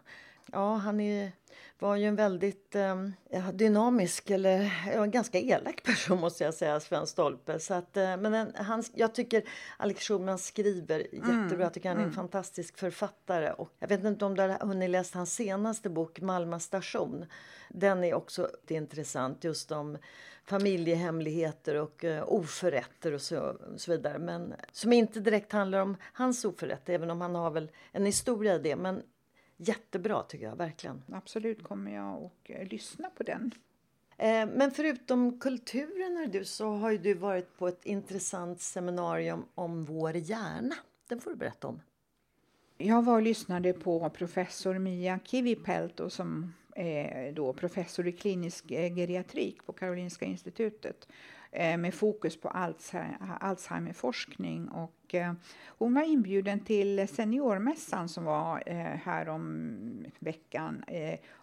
Ja, 0.53 0.75
han 0.75 1.01
är, 1.01 1.33
var 1.79 1.97
ju 1.97 2.05
en 2.05 2.17
väldigt 2.17 2.75
eh, 2.75 3.51
dynamisk, 3.53 4.31
eller 4.31 4.73
ja, 4.95 5.05
ganska 5.05 5.39
elak 5.39 5.83
person 5.83 6.21
måste 6.21 6.45
jag 6.45 6.55
säga, 6.55 6.81
Sven 6.81 7.07
Stolpe. 7.07 7.59
Så 7.61 7.75
att, 7.75 7.97
eh, 7.97 8.17
men 8.17 8.35
en, 8.35 8.53
han, 8.55 8.85
jag 8.95 9.15
tycker 9.15 9.45
Alex 9.77 10.09
Schulman 10.09 10.39
skriver 10.39 10.99
jättebra. 10.99 11.33
Mm, 11.33 11.61
jag 11.61 11.75
tycker 11.75 11.89
han 11.89 11.99
är 11.99 12.03
en 12.03 12.09
mm. 12.09 12.17
fantastisk 12.17 12.79
författare. 12.79 13.51
Och 13.51 13.71
jag 13.79 13.89
vet 13.89 14.05
inte 14.05 14.25
om 14.25 14.37
du 14.37 14.43
har 14.43 14.67
hunnit 14.67 14.91
läsa 14.91 15.19
hans 15.19 15.35
senaste 15.35 15.91
bok, 15.91 16.21
Malma 16.21 16.61
station. 16.61 17.25
Den 17.69 18.05
är 18.05 18.15
också 18.15 18.51
intressant, 18.69 19.45
just 19.45 19.73
om 19.73 19.99
familjehemligheter 20.45 21.75
och 21.75 22.05
uh, 22.05 22.23
oförrätter 22.27 23.13
och 23.13 23.21
så, 23.21 23.41
och 23.41 23.81
så, 23.81 23.91
vidare. 23.91 24.19
Men 24.19 24.55
som 24.73 24.93
inte 24.93 25.21
direkt 25.21 25.53
handlar 25.53 25.79
om 25.79 25.97
hans 26.13 26.45
oförrätt, 26.45 26.89
även 26.89 27.11
om 27.11 27.21
han 27.21 27.35
har 27.35 27.51
väl 27.51 27.71
en 27.93 28.07
historia 28.07 28.55
i 28.55 28.59
det. 28.59 28.77
Men 28.77 29.03
jättebra 29.57 30.23
tycker 30.23 30.47
jag, 30.47 30.57
verkligen. 30.57 31.03
Absolut 31.13 31.63
kommer 31.63 31.95
jag 31.95 32.25
att 32.25 32.51
uh, 32.51 32.69
lyssna 32.69 33.11
på 33.11 33.23
den. 33.23 33.51
Eh, 34.17 34.47
men 34.47 34.71
förutom 34.71 35.41
kulturen 35.41 36.31
du, 36.31 36.45
så 36.45 36.71
har 36.71 36.93
du 36.93 37.15
varit 37.15 37.59
på 37.59 37.69
ett 37.69 37.87
intressant 37.87 38.61
seminarium 38.61 39.45
om 39.55 39.85
vår 39.85 40.17
hjärna. 40.17 40.75
Den 41.09 41.21
får 41.21 41.31
du 41.31 41.37
berätta 41.37 41.69
om. 41.69 41.81
Jag 42.79 43.05
var 43.05 43.15
och 43.15 43.23
lyssnade 43.23 43.73
på 43.73 44.11
professor 44.11 44.79
Mia 44.79 45.21
Kivipelto 45.25 46.11
som 46.11 46.53
är 46.77 47.33
då 47.33 47.53
professor 47.53 48.09
i 48.09 48.13
klinisk 48.13 48.71
eh, 48.71 48.95
geriatrik 48.95 49.67
på 49.67 49.73
Karolinska 49.73 50.25
institutet 50.25 51.09
eh, 51.44 51.44
med 51.55 51.95
fokus 51.95 52.41
på 52.41 52.49
Alzheimerforskning. 53.41 54.69
Och 54.69 55.15
eh, 55.15 55.33
hon 55.67 55.95
var 55.95 56.03
inbjuden 56.03 56.61
till 56.61 57.09
seniormässan 57.09 58.09
som 58.09 58.25
var 58.25 58.63
här 58.97 59.29
om 59.29 60.07
veckan 60.19 60.85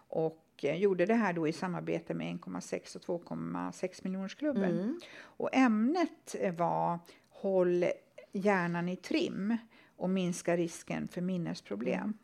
och 0.08 0.38
gjorde 0.60 1.06
det 1.06 1.14
här 1.14 1.32
då 1.32 1.48
i 1.48 1.52
samarbete 1.52 2.14
med 2.14 2.26
1,6 2.26 2.96
och 3.08 3.22
2,6 3.24 4.00
miljonersklubben. 4.04 4.80
Mm. 4.80 5.00
Och 5.20 5.48
ämnet 5.52 6.36
var 6.58 6.98
Håll 7.28 7.84
hjärnan 8.32 8.88
i 8.88 8.96
trim 8.96 9.56
och 9.96 10.10
minska 10.10 10.56
risken 10.56 11.08
för 11.08 11.20
minnesproblem. 11.20 12.00
Mm. 12.00 12.14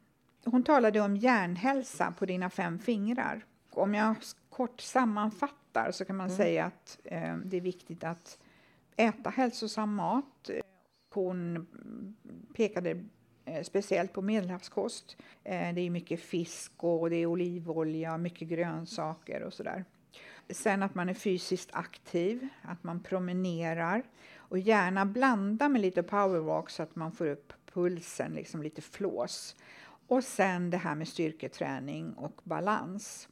Hon 0.44 0.62
talade 0.62 1.00
om 1.00 1.16
hjärnhälsa 1.16 2.14
på 2.18 2.26
dina 2.26 2.50
fem 2.50 2.78
fingrar. 2.78 3.44
Om 3.70 3.94
jag 3.94 4.16
kort 4.58 4.80
sammanfattar 4.80 5.90
så 5.90 6.04
kan 6.04 6.16
man 6.16 6.26
mm. 6.26 6.36
säga 6.36 6.64
att 6.64 6.98
eh, 7.04 7.36
det 7.36 7.56
är 7.56 7.60
viktigt 7.60 8.04
att 8.04 8.38
äta 8.96 9.30
hälsosam 9.30 9.94
mat. 9.94 10.50
Hon 11.14 11.66
pekade 12.54 13.04
eh, 13.44 13.62
speciellt 13.62 14.12
på 14.12 14.22
medelhavskost. 14.22 15.16
Eh, 15.44 15.74
det 15.74 15.80
är 15.80 15.90
mycket 15.90 16.20
fisk 16.20 16.72
och 16.76 17.10
det 17.10 17.16
är 17.16 17.26
olivolja, 17.26 18.18
mycket 18.18 18.48
grönsaker 18.48 19.42
och 19.42 19.52
sådär. 19.52 19.84
Sen 20.50 20.82
att 20.82 20.94
man 20.94 21.08
är 21.08 21.14
fysiskt 21.14 21.70
aktiv, 21.72 22.48
att 22.62 22.84
man 22.84 23.02
promenerar 23.02 24.02
och 24.36 24.58
gärna 24.58 25.06
blanda 25.06 25.68
med 25.68 25.80
lite 25.80 26.02
powerwalk 26.02 26.70
så 26.70 26.82
att 26.82 26.96
man 26.96 27.12
får 27.12 27.26
upp 27.26 27.52
pulsen, 27.72 28.32
liksom 28.32 28.62
lite 28.62 28.82
flås. 28.82 29.56
Och 30.06 30.24
sen 30.24 30.70
det 30.70 30.76
här 30.76 30.94
med 30.94 31.08
styrketräning 31.08 32.12
och 32.12 32.40
balans. 32.44 33.28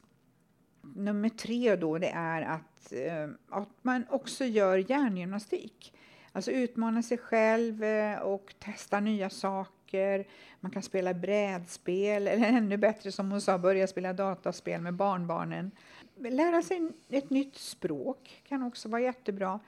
Nummer 0.95 1.29
tre 1.29 1.75
då 1.75 1.97
det 1.97 2.09
är 2.09 2.41
att, 2.41 2.93
eh, 2.93 3.29
att 3.49 3.69
man 3.81 4.05
också 4.09 4.45
gör 4.45 4.91
hjärngymnastik. 4.91 5.93
Alltså 6.31 6.51
utmana 6.51 7.03
sig 7.03 7.17
själv 7.17 7.83
eh, 7.83 8.19
och 8.19 8.55
testa 8.59 8.99
nya 8.99 9.29
saker. 9.29 10.27
Man 10.59 10.71
kan 10.71 10.83
spela 10.83 11.13
brädspel 11.13 12.27
eller 12.27 12.47
ännu 12.47 12.77
bättre 12.77 13.11
som 13.11 13.31
hon 13.31 13.41
sa, 13.41 13.57
börja 13.57 13.87
spela 13.87 14.13
dataspel 14.13 14.81
med 14.81 14.93
barnbarnen. 14.93 15.71
Lära 16.15 16.61
sig 16.61 16.91
ett 17.09 17.29
nytt 17.29 17.55
språk 17.55 18.41
kan 18.47 18.63
också 18.63 18.89
vara 18.89 19.01
jättebra. 19.01 19.59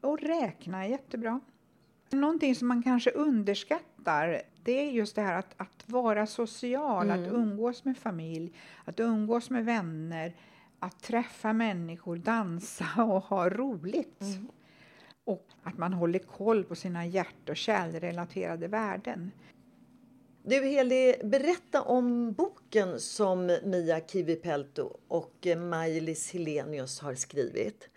Och 0.00 0.20
räkna 0.20 0.84
är 0.84 0.88
jättebra. 0.88 1.40
Någonting 2.10 2.54
som 2.54 2.68
man 2.68 2.82
kanske 2.82 3.10
underskattar 3.10 4.42
det 4.68 4.88
är 4.88 4.90
just 4.90 5.14
det 5.14 5.22
här 5.22 5.38
att, 5.38 5.54
att 5.56 5.84
vara 5.86 6.26
social, 6.26 7.10
mm. 7.10 7.22
att 7.22 7.32
umgås 7.32 7.84
med 7.84 7.96
familj, 7.98 8.52
att 8.84 9.00
umgås 9.00 9.50
med 9.50 9.64
vänner, 9.64 10.34
att 10.78 11.02
träffa 11.02 11.52
människor, 11.52 12.16
dansa 12.16 13.04
och 13.04 13.22
ha 13.22 13.48
roligt. 13.48 14.20
Mm. 14.20 14.48
Och 15.24 15.46
att 15.62 15.78
man 15.78 15.92
håller 15.92 16.18
koll 16.18 16.64
på 16.64 16.74
sina 16.74 17.06
hjärt 17.06 17.48
och 17.48 17.56
kärlrelaterade 17.56 18.68
värden. 18.68 19.30
Du 20.42 20.66
Heli, 20.66 21.14
berätta 21.24 21.82
om 21.82 22.32
boken 22.32 23.00
som 23.00 23.58
Mia 23.64 24.00
Kivipelto 24.00 24.96
och 25.08 25.46
Maj-Lis 25.56 26.32
Helenius 26.32 27.00
har 27.00 27.14
skrivit. 27.14 27.88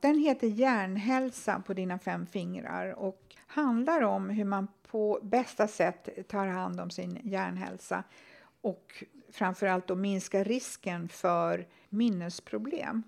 Den 0.00 0.18
heter 0.18 0.46
Hjärnhälsa 0.46 1.62
på 1.66 1.74
dina 1.74 1.98
fem 1.98 2.26
fingrar 2.26 2.92
och 2.92 3.23
handlar 3.54 4.02
om 4.02 4.30
hur 4.30 4.44
man 4.44 4.68
på 4.90 5.20
bästa 5.22 5.68
sätt 5.68 6.28
tar 6.28 6.46
hand 6.46 6.80
om 6.80 6.90
sin 6.90 7.18
hjärnhälsa 7.24 8.04
och 8.60 9.04
framförallt 9.32 9.86
då 9.86 9.94
minska 9.94 10.44
risken 10.44 11.08
för 11.08 11.66
minnesproblem. 11.88 13.02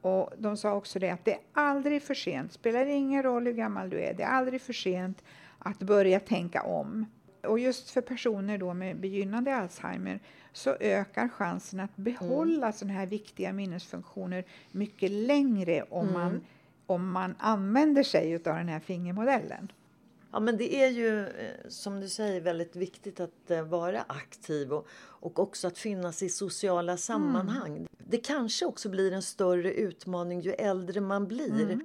Och 0.00 0.32
de 0.38 0.56
sa 0.56 0.74
också 0.74 0.98
det 0.98 1.10
att 1.10 1.24
det 1.24 1.32
är 1.32 1.40
aldrig 1.52 2.02
för 2.02 2.14
sent, 2.14 2.52
spelar 2.52 2.86
ingen 2.86 3.22
roll 3.22 3.46
hur 3.46 3.52
gammal 3.52 3.90
du 3.90 4.00
är, 4.00 4.14
det 4.14 4.22
är 4.22 4.28
aldrig 4.28 4.60
för 4.60 4.72
sent 4.72 5.24
att 5.58 5.78
börja 5.78 6.20
tänka 6.20 6.62
om. 6.62 7.06
Och 7.42 7.58
just 7.58 7.90
för 7.90 8.00
personer 8.00 8.58
då 8.58 8.74
med 8.74 9.00
begynnande 9.00 9.56
Alzheimer 9.56 10.20
så 10.52 10.76
ökar 10.80 11.28
chansen 11.28 11.80
att 11.80 11.96
behålla 11.96 12.66
mm. 12.66 12.72
sådana 12.72 12.98
här 12.98 13.06
viktiga 13.06 13.52
minnesfunktioner 13.52 14.44
mycket 14.70 15.10
längre 15.10 15.82
om, 15.82 16.08
mm. 16.08 16.20
man, 16.20 16.40
om 16.88 17.10
man 17.10 17.34
använder 17.38 18.02
sig 18.02 18.34
av 18.34 18.40
den 18.40 18.68
här 18.68 18.80
fingermodellen. 18.80 19.72
Ja, 20.32 20.40
men 20.40 20.56
det 20.56 20.74
är 20.74 20.88
ju 20.88 21.26
eh, 21.26 21.68
som 21.68 22.00
du 22.00 22.08
säger 22.08 22.40
väldigt 22.40 22.76
viktigt 22.76 23.20
att 23.20 23.50
eh, 23.50 23.62
vara 23.62 24.04
aktiv 24.08 24.72
och, 24.72 24.86
och 24.98 25.38
också 25.38 25.66
att 25.66 25.78
finnas 25.78 26.22
i 26.22 26.28
sociala 26.28 26.96
sammanhang. 26.96 27.76
Mm. 27.76 27.88
Det 27.98 28.18
kanske 28.18 28.66
också 28.66 28.88
blir 28.88 29.12
en 29.12 29.22
större 29.22 29.72
utmaning 29.72 30.40
ju 30.40 30.52
äldre 30.52 31.00
man 31.00 31.26
blir. 31.26 31.62
Mm. 31.62 31.80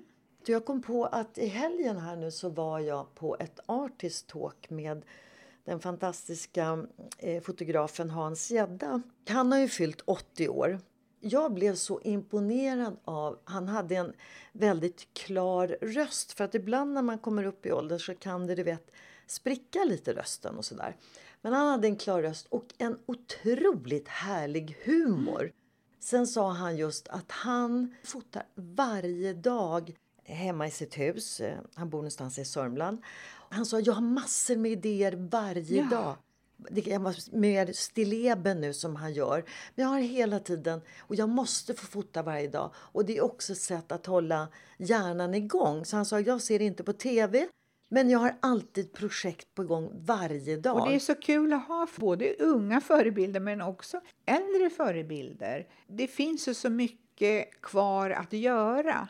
Jag 0.45 0.65
kom 0.65 0.81
på 0.81 1.05
att 1.05 1.37
i 1.37 1.47
helgen 1.47 1.97
här 1.97 2.15
nu 2.15 2.31
så 2.31 2.49
var 2.49 2.79
jag 2.79 3.15
på 3.15 3.37
ett 3.39 3.59
artist 3.65 4.27
talk 4.27 4.69
med 4.69 5.05
den 5.65 5.79
fantastiska 5.79 6.85
eh, 7.17 7.41
fotografen 7.41 8.09
Hans 8.09 8.51
Gedda. 8.51 9.01
Han 9.29 9.51
har 9.51 9.59
ju 9.59 9.67
fyllt 9.67 10.01
80 10.05 10.49
år 10.49 10.79
jag 11.23 11.53
blev 11.53 11.75
så 11.75 12.01
imponerad 12.01 12.97
av... 13.05 13.39
Han 13.43 13.67
hade 13.67 13.95
en 13.95 14.13
väldigt 14.51 15.13
klar 15.13 15.77
röst. 15.81 16.33
För 16.33 16.43
att 16.43 16.55
ibland 16.55 16.93
när 16.93 17.01
man 17.01 17.19
kommer 17.19 17.45
upp 17.45 17.65
i 17.65 17.71
ålder 17.71 17.97
så 17.97 18.15
kan 18.15 18.47
det 18.47 18.55
du 18.55 18.63
vet, 18.63 18.91
spricka 19.27 19.83
lite 19.83 20.13
rösten 20.13 20.57
och 20.57 20.65
sådär. 20.65 20.95
Men 21.41 21.53
han 21.53 21.67
hade 21.67 21.87
en 21.87 21.95
klar 21.95 22.21
röst 22.21 22.47
och 22.49 22.65
en 22.77 22.97
otroligt 23.05 24.07
härlig 24.07 24.77
humor. 24.83 25.51
Sen 25.99 26.27
sa 26.27 26.51
han 26.51 26.77
just 26.77 27.07
att 27.07 27.31
han 27.31 27.95
fotar 28.03 28.43
varje 28.55 29.33
dag 29.33 29.95
hemma 30.23 30.67
i 30.67 30.71
sitt 30.71 30.97
hus. 30.97 31.41
Han 31.73 31.89
bor 31.89 31.97
någonstans 31.97 32.39
i 32.39 32.45
Sörmland. 32.45 33.01
Han 33.49 33.65
sa 33.65 33.79
jag 33.79 33.93
har 33.93 34.01
massor 34.01 34.55
med 34.55 34.71
idéer 34.71 35.11
varje 35.31 35.81
ja. 35.81 35.89
dag 35.89 36.15
det 36.57 36.81
kan 36.81 37.03
vara 37.03 37.15
mer 37.31 37.73
stilleben 37.73 38.61
nu 38.61 38.73
som 38.73 38.95
han 38.95 39.13
gör. 39.13 39.43
Men 39.75 39.83
jag 39.83 39.89
har 39.89 39.99
hela 39.99 40.39
tiden, 40.39 40.81
och 40.99 41.15
jag 41.15 41.29
måste 41.29 41.73
få 41.73 41.85
fota 41.85 42.23
varje 42.23 42.47
dag. 42.47 42.71
Och 42.75 43.05
det 43.05 43.17
är 43.17 43.23
också 43.23 43.53
ett 43.53 43.59
sätt 43.59 43.91
att 43.91 44.05
hålla 44.05 44.47
hjärnan 44.77 45.33
igång. 45.33 45.85
Så 45.85 45.95
han 45.95 46.05
sa, 46.05 46.19
jag 46.19 46.41
ser 46.41 46.61
inte 46.61 46.83
på 46.83 46.93
TV. 46.93 47.47
Men 47.89 48.09
jag 48.09 48.19
har 48.19 48.35
alltid 48.39 48.93
projekt 48.93 49.55
på 49.55 49.63
gång 49.63 49.91
varje 49.93 50.57
dag. 50.57 50.81
Och 50.81 50.89
det 50.89 50.95
är 50.95 50.99
så 50.99 51.15
kul 51.15 51.53
att 51.53 51.67
ha 51.67 51.87
både 51.97 52.33
unga 52.33 52.81
förebilder 52.81 53.39
men 53.39 53.61
också 53.61 54.01
äldre 54.25 54.69
förebilder. 54.69 55.67
Det 55.87 56.07
finns 56.07 56.47
ju 56.47 56.53
så 56.53 56.69
mycket 56.69 57.61
kvar 57.61 58.09
att 58.09 58.33
göra. 58.33 59.07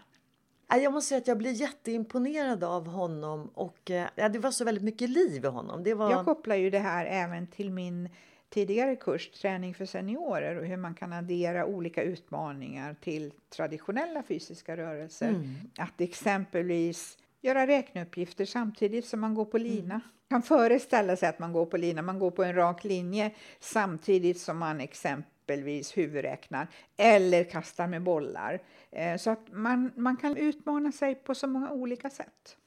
Jag 0.68 0.94
måste 0.94 1.10
säga 1.10 1.18
att 1.18 1.28
jag 1.28 1.38
blir 1.38 1.52
jätteimponerad 1.52 2.64
av 2.64 2.88
honom 2.88 3.50
och 3.54 3.92
eh, 3.92 4.08
ja, 4.16 4.30
det 4.30 4.40
var 4.40 4.52
så 4.52 4.66
väldigt 4.66 4.84
mycket 4.84 5.10
liv 5.10 5.46
i 5.46 5.48
honom. 5.48 5.84
Det 5.84 5.94
var... 5.94 6.12
Jag 6.12 6.26
kopplar 6.26 6.56
ju 6.56 6.70
det 6.70 6.80
här 6.80 7.06
även 7.06 7.48
till 7.48 7.72
min 7.72 8.10
tidigare 8.50 8.96
kurs, 8.96 9.30
Träning 9.30 9.74
för 9.74 9.86
seniorer, 9.86 10.56
och 10.56 10.66
hur 10.66 10.78
man 10.78 10.96
kan 10.96 11.14
addera 11.14 11.66
olika 11.66 12.04
utmaningar 12.04 12.96
till 13.02 13.34
traditionella 13.56 14.24
fysiska 14.24 14.78
rörelser. 14.78 15.30
Mm. 15.30 15.56
Att 15.78 16.02
exempelvis 16.02 17.18
göra 17.42 17.68
räkneuppgifter 17.68 18.46
samtidigt 18.46 19.06
som 19.06 19.20
man 19.20 19.36
går 19.36 19.46
på 19.46 19.58
lina. 19.58 19.94
Mm. 19.94 20.02
kan 20.30 20.42
föreställa 20.42 21.16
sig 21.16 21.30
att 21.30 21.40
man 21.40 21.54
går 21.54 21.66
på 21.66 21.78
lina, 21.78 22.02
man 22.02 22.20
går 22.20 22.32
på 22.32 22.44
en 22.44 22.56
rak 22.56 22.84
linje 22.84 23.32
samtidigt 23.60 24.40
som 24.40 24.58
man 24.58 24.80
exempelvis 24.82 25.33
exempelvis 25.44 25.98
huvudräknar 25.98 26.68
eller 26.98 27.44
kastar 27.44 27.88
med 27.88 28.04
bollar. 28.04 28.62
Eh, 28.92 29.18
så 29.18 29.30
att 29.30 29.48
man, 29.52 29.92
man 29.96 30.18
kan 30.18 30.38
utmana 30.38 30.92
sig 30.92 31.16
på 31.16 31.36
så 31.36 31.48
många 31.48 31.72
olika 31.72 32.10
sätt. 32.10 32.58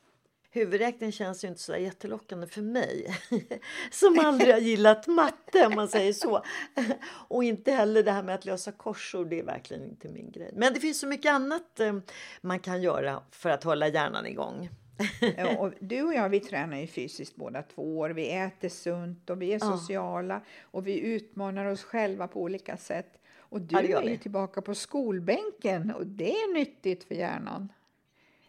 Huvudräkning 0.50 1.12
känns 1.12 1.44
ju 1.44 1.48
inte 1.48 1.60
så 1.60 1.76
jättelockande 1.76 2.46
för 2.46 2.62
mig 2.62 3.18
som 3.90 4.18
aldrig 4.18 4.54
har 4.54 4.60
gillat 4.60 5.06
matte 5.06 5.66
om 5.66 5.74
man 5.74 5.88
säger 5.88 6.12
så. 6.12 6.42
Och 7.28 7.44
inte 7.44 7.72
heller 7.72 8.02
det 8.02 8.12
här 8.12 8.22
med 8.22 8.34
att 8.34 8.44
lösa 8.44 8.72
korsord, 8.72 9.30
det 9.30 9.38
är 9.38 9.44
verkligen 9.44 9.84
inte 9.84 10.08
min 10.08 10.30
grej. 10.30 10.50
Men 10.54 10.74
det 10.74 10.80
finns 10.80 11.00
så 11.00 11.06
mycket 11.06 11.32
annat 11.32 11.80
eh, 11.80 11.94
man 12.40 12.60
kan 12.60 12.82
göra 12.82 13.22
för 13.30 13.50
att 13.50 13.64
hålla 13.64 13.88
hjärnan 13.88 14.26
igång. 14.26 14.70
och 15.58 15.72
du 15.80 16.02
och 16.02 16.14
jag 16.14 16.28
vi 16.28 16.40
tränar 16.40 16.76
ju 16.76 16.86
fysiskt 16.86 17.36
båda 17.36 17.62
två. 17.62 18.08
Vi 18.08 18.30
äter 18.30 18.68
sunt 18.68 19.30
och 19.30 19.42
vi 19.42 19.52
är 19.52 19.58
sociala 19.58 20.40
och 20.62 20.86
vi 20.86 21.00
utmanar 21.00 21.66
oss 21.66 21.82
själva 21.82 22.28
på 22.28 22.42
olika 22.42 22.76
sätt. 22.76 23.18
Och 23.48 23.60
du 23.60 23.74
ja, 23.74 24.00
är 24.02 24.08
ju 24.08 24.16
tillbaka 24.16 24.62
på 24.62 24.74
skolbänken 24.74 25.90
och 25.90 26.06
det 26.06 26.32
är 26.32 26.54
nyttigt 26.54 27.04
för 27.04 27.14
hjärnan. 27.14 27.72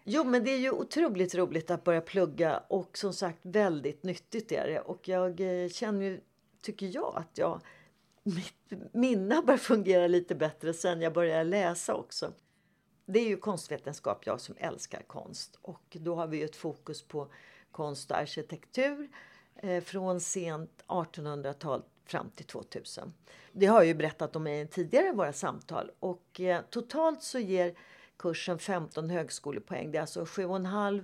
Jo, 0.04 0.24
men 0.24 0.44
det 0.44 0.52
är 0.52 0.58
ju 0.58 0.72
otroligt 0.72 1.36
roligt 1.36 1.72
att 1.72 1.84
börja 1.84 2.02
plugga 2.02 2.58
och 2.58 2.98
som 2.98 3.14
sagt 3.14 3.40
väldigt 3.42 4.04
nyttigt 4.04 4.52
är 4.52 4.68
det. 4.68 4.80
Och 4.80 5.08
jag 5.08 5.40
eh, 5.40 5.70
känner 5.70 6.06
ju, 6.06 6.20
tycker 6.62 6.90
jag, 6.94 7.14
att 7.16 7.38
jag, 7.38 7.62
mitt 8.24 8.94
minne 8.94 9.42
börjar 9.46 9.58
fungera 9.58 10.08
lite 10.08 10.36
bättre 10.36 10.74
sen 10.74 11.02
jag 11.02 11.14
började 11.14 11.44
läsa 11.44 11.96
också. 11.96 12.34
Det 13.10 13.20
är 13.20 13.28
ju 13.28 13.38
konstvetenskap, 13.38 14.26
jag 14.26 14.42
som 14.42 14.56
älskar 14.58 15.02
konst. 15.02 15.60
Och 15.62 15.98
då 16.00 16.16
har 16.16 16.28
vi 16.28 16.44
ett 16.44 16.56
fokus 16.56 17.02
på 17.08 17.28
konst 17.72 18.12
och 18.12 18.18
arkitektur 18.18 19.10
eh, 19.56 19.84
från 19.84 20.20
sent 20.20 20.84
1800-tal 20.88 21.84
fram 22.06 22.30
till 22.30 22.46
2000. 22.46 23.14
Det 23.52 23.66
har 23.66 23.78
jag 23.78 23.88
ju 23.88 23.94
berättat 23.94 24.36
om 24.36 24.48
i 24.48 24.68
tidigare 24.72 25.12
våra 25.12 25.34
samtal. 25.34 25.92
Och 26.00 26.42
eh, 26.42 26.62
totalt 26.70 27.24
så 27.24 27.40
ger 27.40 27.76
kursen 28.18 28.60
15 28.60 29.10
högskolepoäng. 29.10 29.92
Det 29.92 29.98
är 29.98 30.02
alltså 30.02 30.24
7,5 30.24 31.04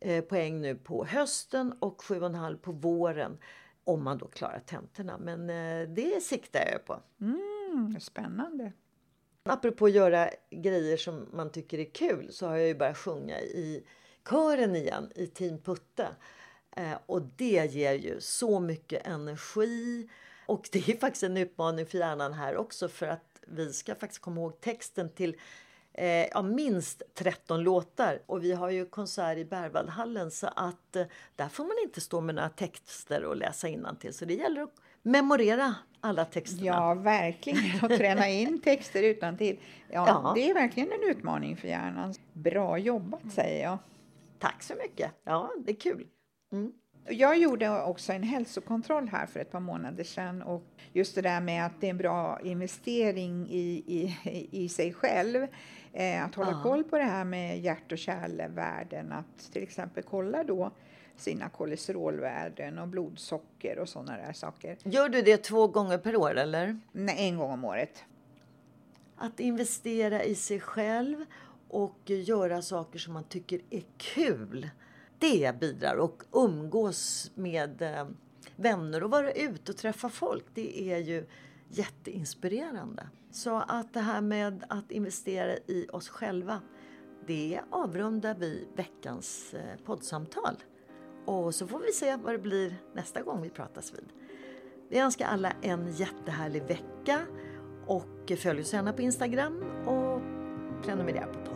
eh, 0.00 0.24
poäng 0.24 0.60
nu 0.60 0.74
på 0.74 1.04
hösten 1.04 1.72
och 1.80 2.02
7,5 2.02 2.56
på 2.56 2.72
våren 2.72 3.38
om 3.84 4.04
man 4.04 4.18
då 4.18 4.28
klarar 4.28 4.58
tentorna. 4.66 5.18
Men 5.18 5.50
eh, 5.50 5.88
det 5.88 6.22
siktar 6.22 6.68
jag 6.72 6.84
på. 6.84 7.00
Mm, 7.20 8.00
spännande. 8.00 8.72
Apropå 9.48 9.86
att 9.86 9.92
göra 9.92 10.30
grejer 10.50 10.96
som 10.96 11.28
man 11.32 11.50
tycker 11.50 11.78
är 11.78 11.84
kul 11.84 12.32
så 12.32 12.46
har 12.46 12.56
jag 12.56 12.68
ju 12.68 12.74
börjat 12.74 12.96
sjunga 12.98 13.40
i 13.40 13.86
kören 14.30 14.76
igen 14.76 15.12
i 15.14 15.26
Team 15.26 15.58
Putte. 15.58 16.08
Eh, 16.76 16.98
och 17.06 17.22
det 17.22 17.72
ger 17.72 17.92
ju 17.92 18.20
så 18.20 18.60
mycket 18.60 19.06
energi. 19.06 20.08
Och 20.46 20.68
det 20.72 20.88
är 20.88 20.96
faktiskt 20.96 21.22
en 21.22 21.36
utmaning 21.36 21.86
för 21.86 21.98
hjärnan 21.98 22.32
här 22.32 22.56
också 22.56 22.88
för 22.88 23.06
att 23.06 23.40
vi 23.46 23.72
ska 23.72 23.94
faktiskt 23.94 24.22
komma 24.22 24.40
ihåg 24.40 24.60
texten 24.60 25.10
till 25.10 25.36
eh, 25.92 26.26
ja, 26.26 26.42
minst 26.42 27.02
13 27.14 27.62
låtar. 27.62 28.22
Och 28.26 28.44
vi 28.44 28.52
har 28.52 28.70
ju 28.70 28.86
konsert 28.86 29.38
i 29.38 29.44
Berwaldhallen 29.44 30.30
så 30.30 30.46
att 30.56 30.96
eh, 30.96 31.06
där 31.36 31.48
får 31.48 31.64
man 31.64 31.76
inte 31.84 32.00
stå 32.00 32.20
med 32.20 32.34
några 32.34 32.48
texter 32.48 33.24
och 33.24 33.36
läsa 33.36 33.68
till. 34.00 34.14
Så 34.14 34.24
det 34.24 34.34
gäller 34.34 34.62
att 34.62 34.74
memorera 35.06 35.74
alla 36.00 36.24
texterna. 36.24 36.66
Ja, 36.66 36.94
verkligen. 36.94 37.84
Och 37.84 37.90
träna 37.90 38.28
in 38.28 38.60
texter 38.64 39.02
utan 39.02 39.36
till. 39.36 39.58
Ja, 39.90 40.06
ja, 40.06 40.32
Det 40.34 40.50
är 40.50 40.54
verkligen 40.54 40.92
en 40.92 41.10
utmaning 41.10 41.56
för 41.56 41.68
hjärnan. 41.68 42.14
Bra 42.32 42.78
jobbat, 42.78 43.32
säger 43.32 43.64
jag. 43.64 43.78
Tack 44.38 44.62
så 44.62 44.74
mycket. 44.74 45.12
Ja, 45.24 45.50
det 45.58 45.70
är 45.72 45.76
kul. 45.76 46.06
Mm. 46.52 46.72
Jag 47.08 47.38
gjorde 47.38 47.82
också 47.82 48.12
en 48.12 48.22
hälsokontroll 48.22 49.08
här 49.08 49.26
för 49.26 49.40
ett 49.40 49.52
par 49.52 49.60
månader 49.60 50.04
sedan 50.04 50.42
och 50.42 50.64
just 50.92 51.14
det 51.14 51.22
där 51.22 51.40
med 51.40 51.66
att 51.66 51.80
det 51.80 51.86
är 51.86 51.90
en 51.90 51.98
bra 51.98 52.40
investering 52.42 53.48
i, 53.50 53.84
i, 53.86 54.48
i 54.52 54.68
sig 54.68 54.92
själv. 54.92 55.46
Eh, 55.92 56.24
att 56.24 56.34
hålla 56.34 56.50
ja. 56.50 56.62
koll 56.62 56.84
på 56.84 56.98
det 56.98 57.04
här 57.04 57.24
med 57.24 57.60
hjärt 57.60 57.92
och 57.92 57.98
kärlvärden, 57.98 59.12
att 59.12 59.52
till 59.52 59.62
exempel 59.62 60.02
kolla 60.02 60.44
då 60.44 60.72
sina 61.16 61.48
kolesterolvärden 61.48 62.78
och 62.78 62.88
blodsocker 62.88 63.78
och 63.78 63.88
sådana 63.88 64.16
där 64.16 64.32
saker. 64.32 64.78
Gör 64.82 65.08
du 65.08 65.22
det 65.22 65.36
två 65.36 65.66
gånger 65.66 65.98
per 65.98 66.16
år 66.16 66.34
eller? 66.34 66.80
Nej, 66.92 67.28
en 67.28 67.36
gång 67.36 67.50
om 67.50 67.64
året. 67.64 68.04
Att 69.16 69.40
investera 69.40 70.24
i 70.24 70.34
sig 70.34 70.60
själv 70.60 71.24
och 71.68 72.10
göra 72.10 72.62
saker 72.62 72.98
som 72.98 73.12
man 73.12 73.24
tycker 73.24 73.60
är 73.70 73.82
kul. 73.96 74.70
Det 75.18 75.60
bidrar 75.60 75.96
och 75.96 76.22
umgås 76.32 77.30
med 77.34 77.82
eh, 77.82 78.06
vänner 78.56 79.02
och 79.02 79.10
vara 79.10 79.32
ute 79.32 79.72
och 79.72 79.78
träffa 79.78 80.08
folk. 80.08 80.44
Det 80.54 80.92
är 80.92 80.98
ju 80.98 81.26
jätteinspirerande. 81.68 83.08
Så 83.30 83.56
att 83.68 83.92
det 83.92 84.00
här 84.00 84.20
med 84.20 84.64
att 84.68 84.90
investera 84.90 85.56
i 85.56 85.88
oss 85.92 86.08
själva, 86.08 86.60
det 87.26 87.60
avrundar 87.70 88.34
vi 88.34 88.68
veckans 88.76 89.54
eh, 89.54 89.84
poddsamtal. 89.84 90.56
Och 91.26 91.54
så 91.54 91.66
får 91.66 91.78
vi 91.78 91.92
se 91.92 92.16
vad 92.16 92.34
det 92.34 92.38
blir 92.38 92.74
nästa 92.92 93.22
gång 93.22 93.42
vi 93.42 93.50
pratas 93.50 93.94
vid. 93.94 94.08
Vi 94.88 94.98
önskar 94.98 95.26
alla 95.26 95.52
en 95.62 95.92
jättehärlig 95.92 96.62
vecka 96.62 97.20
och 97.86 98.32
följ 98.38 98.60
oss 98.60 98.72
gärna 98.72 98.92
på 98.92 99.02
Instagram 99.02 99.62
och 99.86 100.20
prenumerera 100.84 101.26
på 101.26 101.38
podden. 101.38 101.55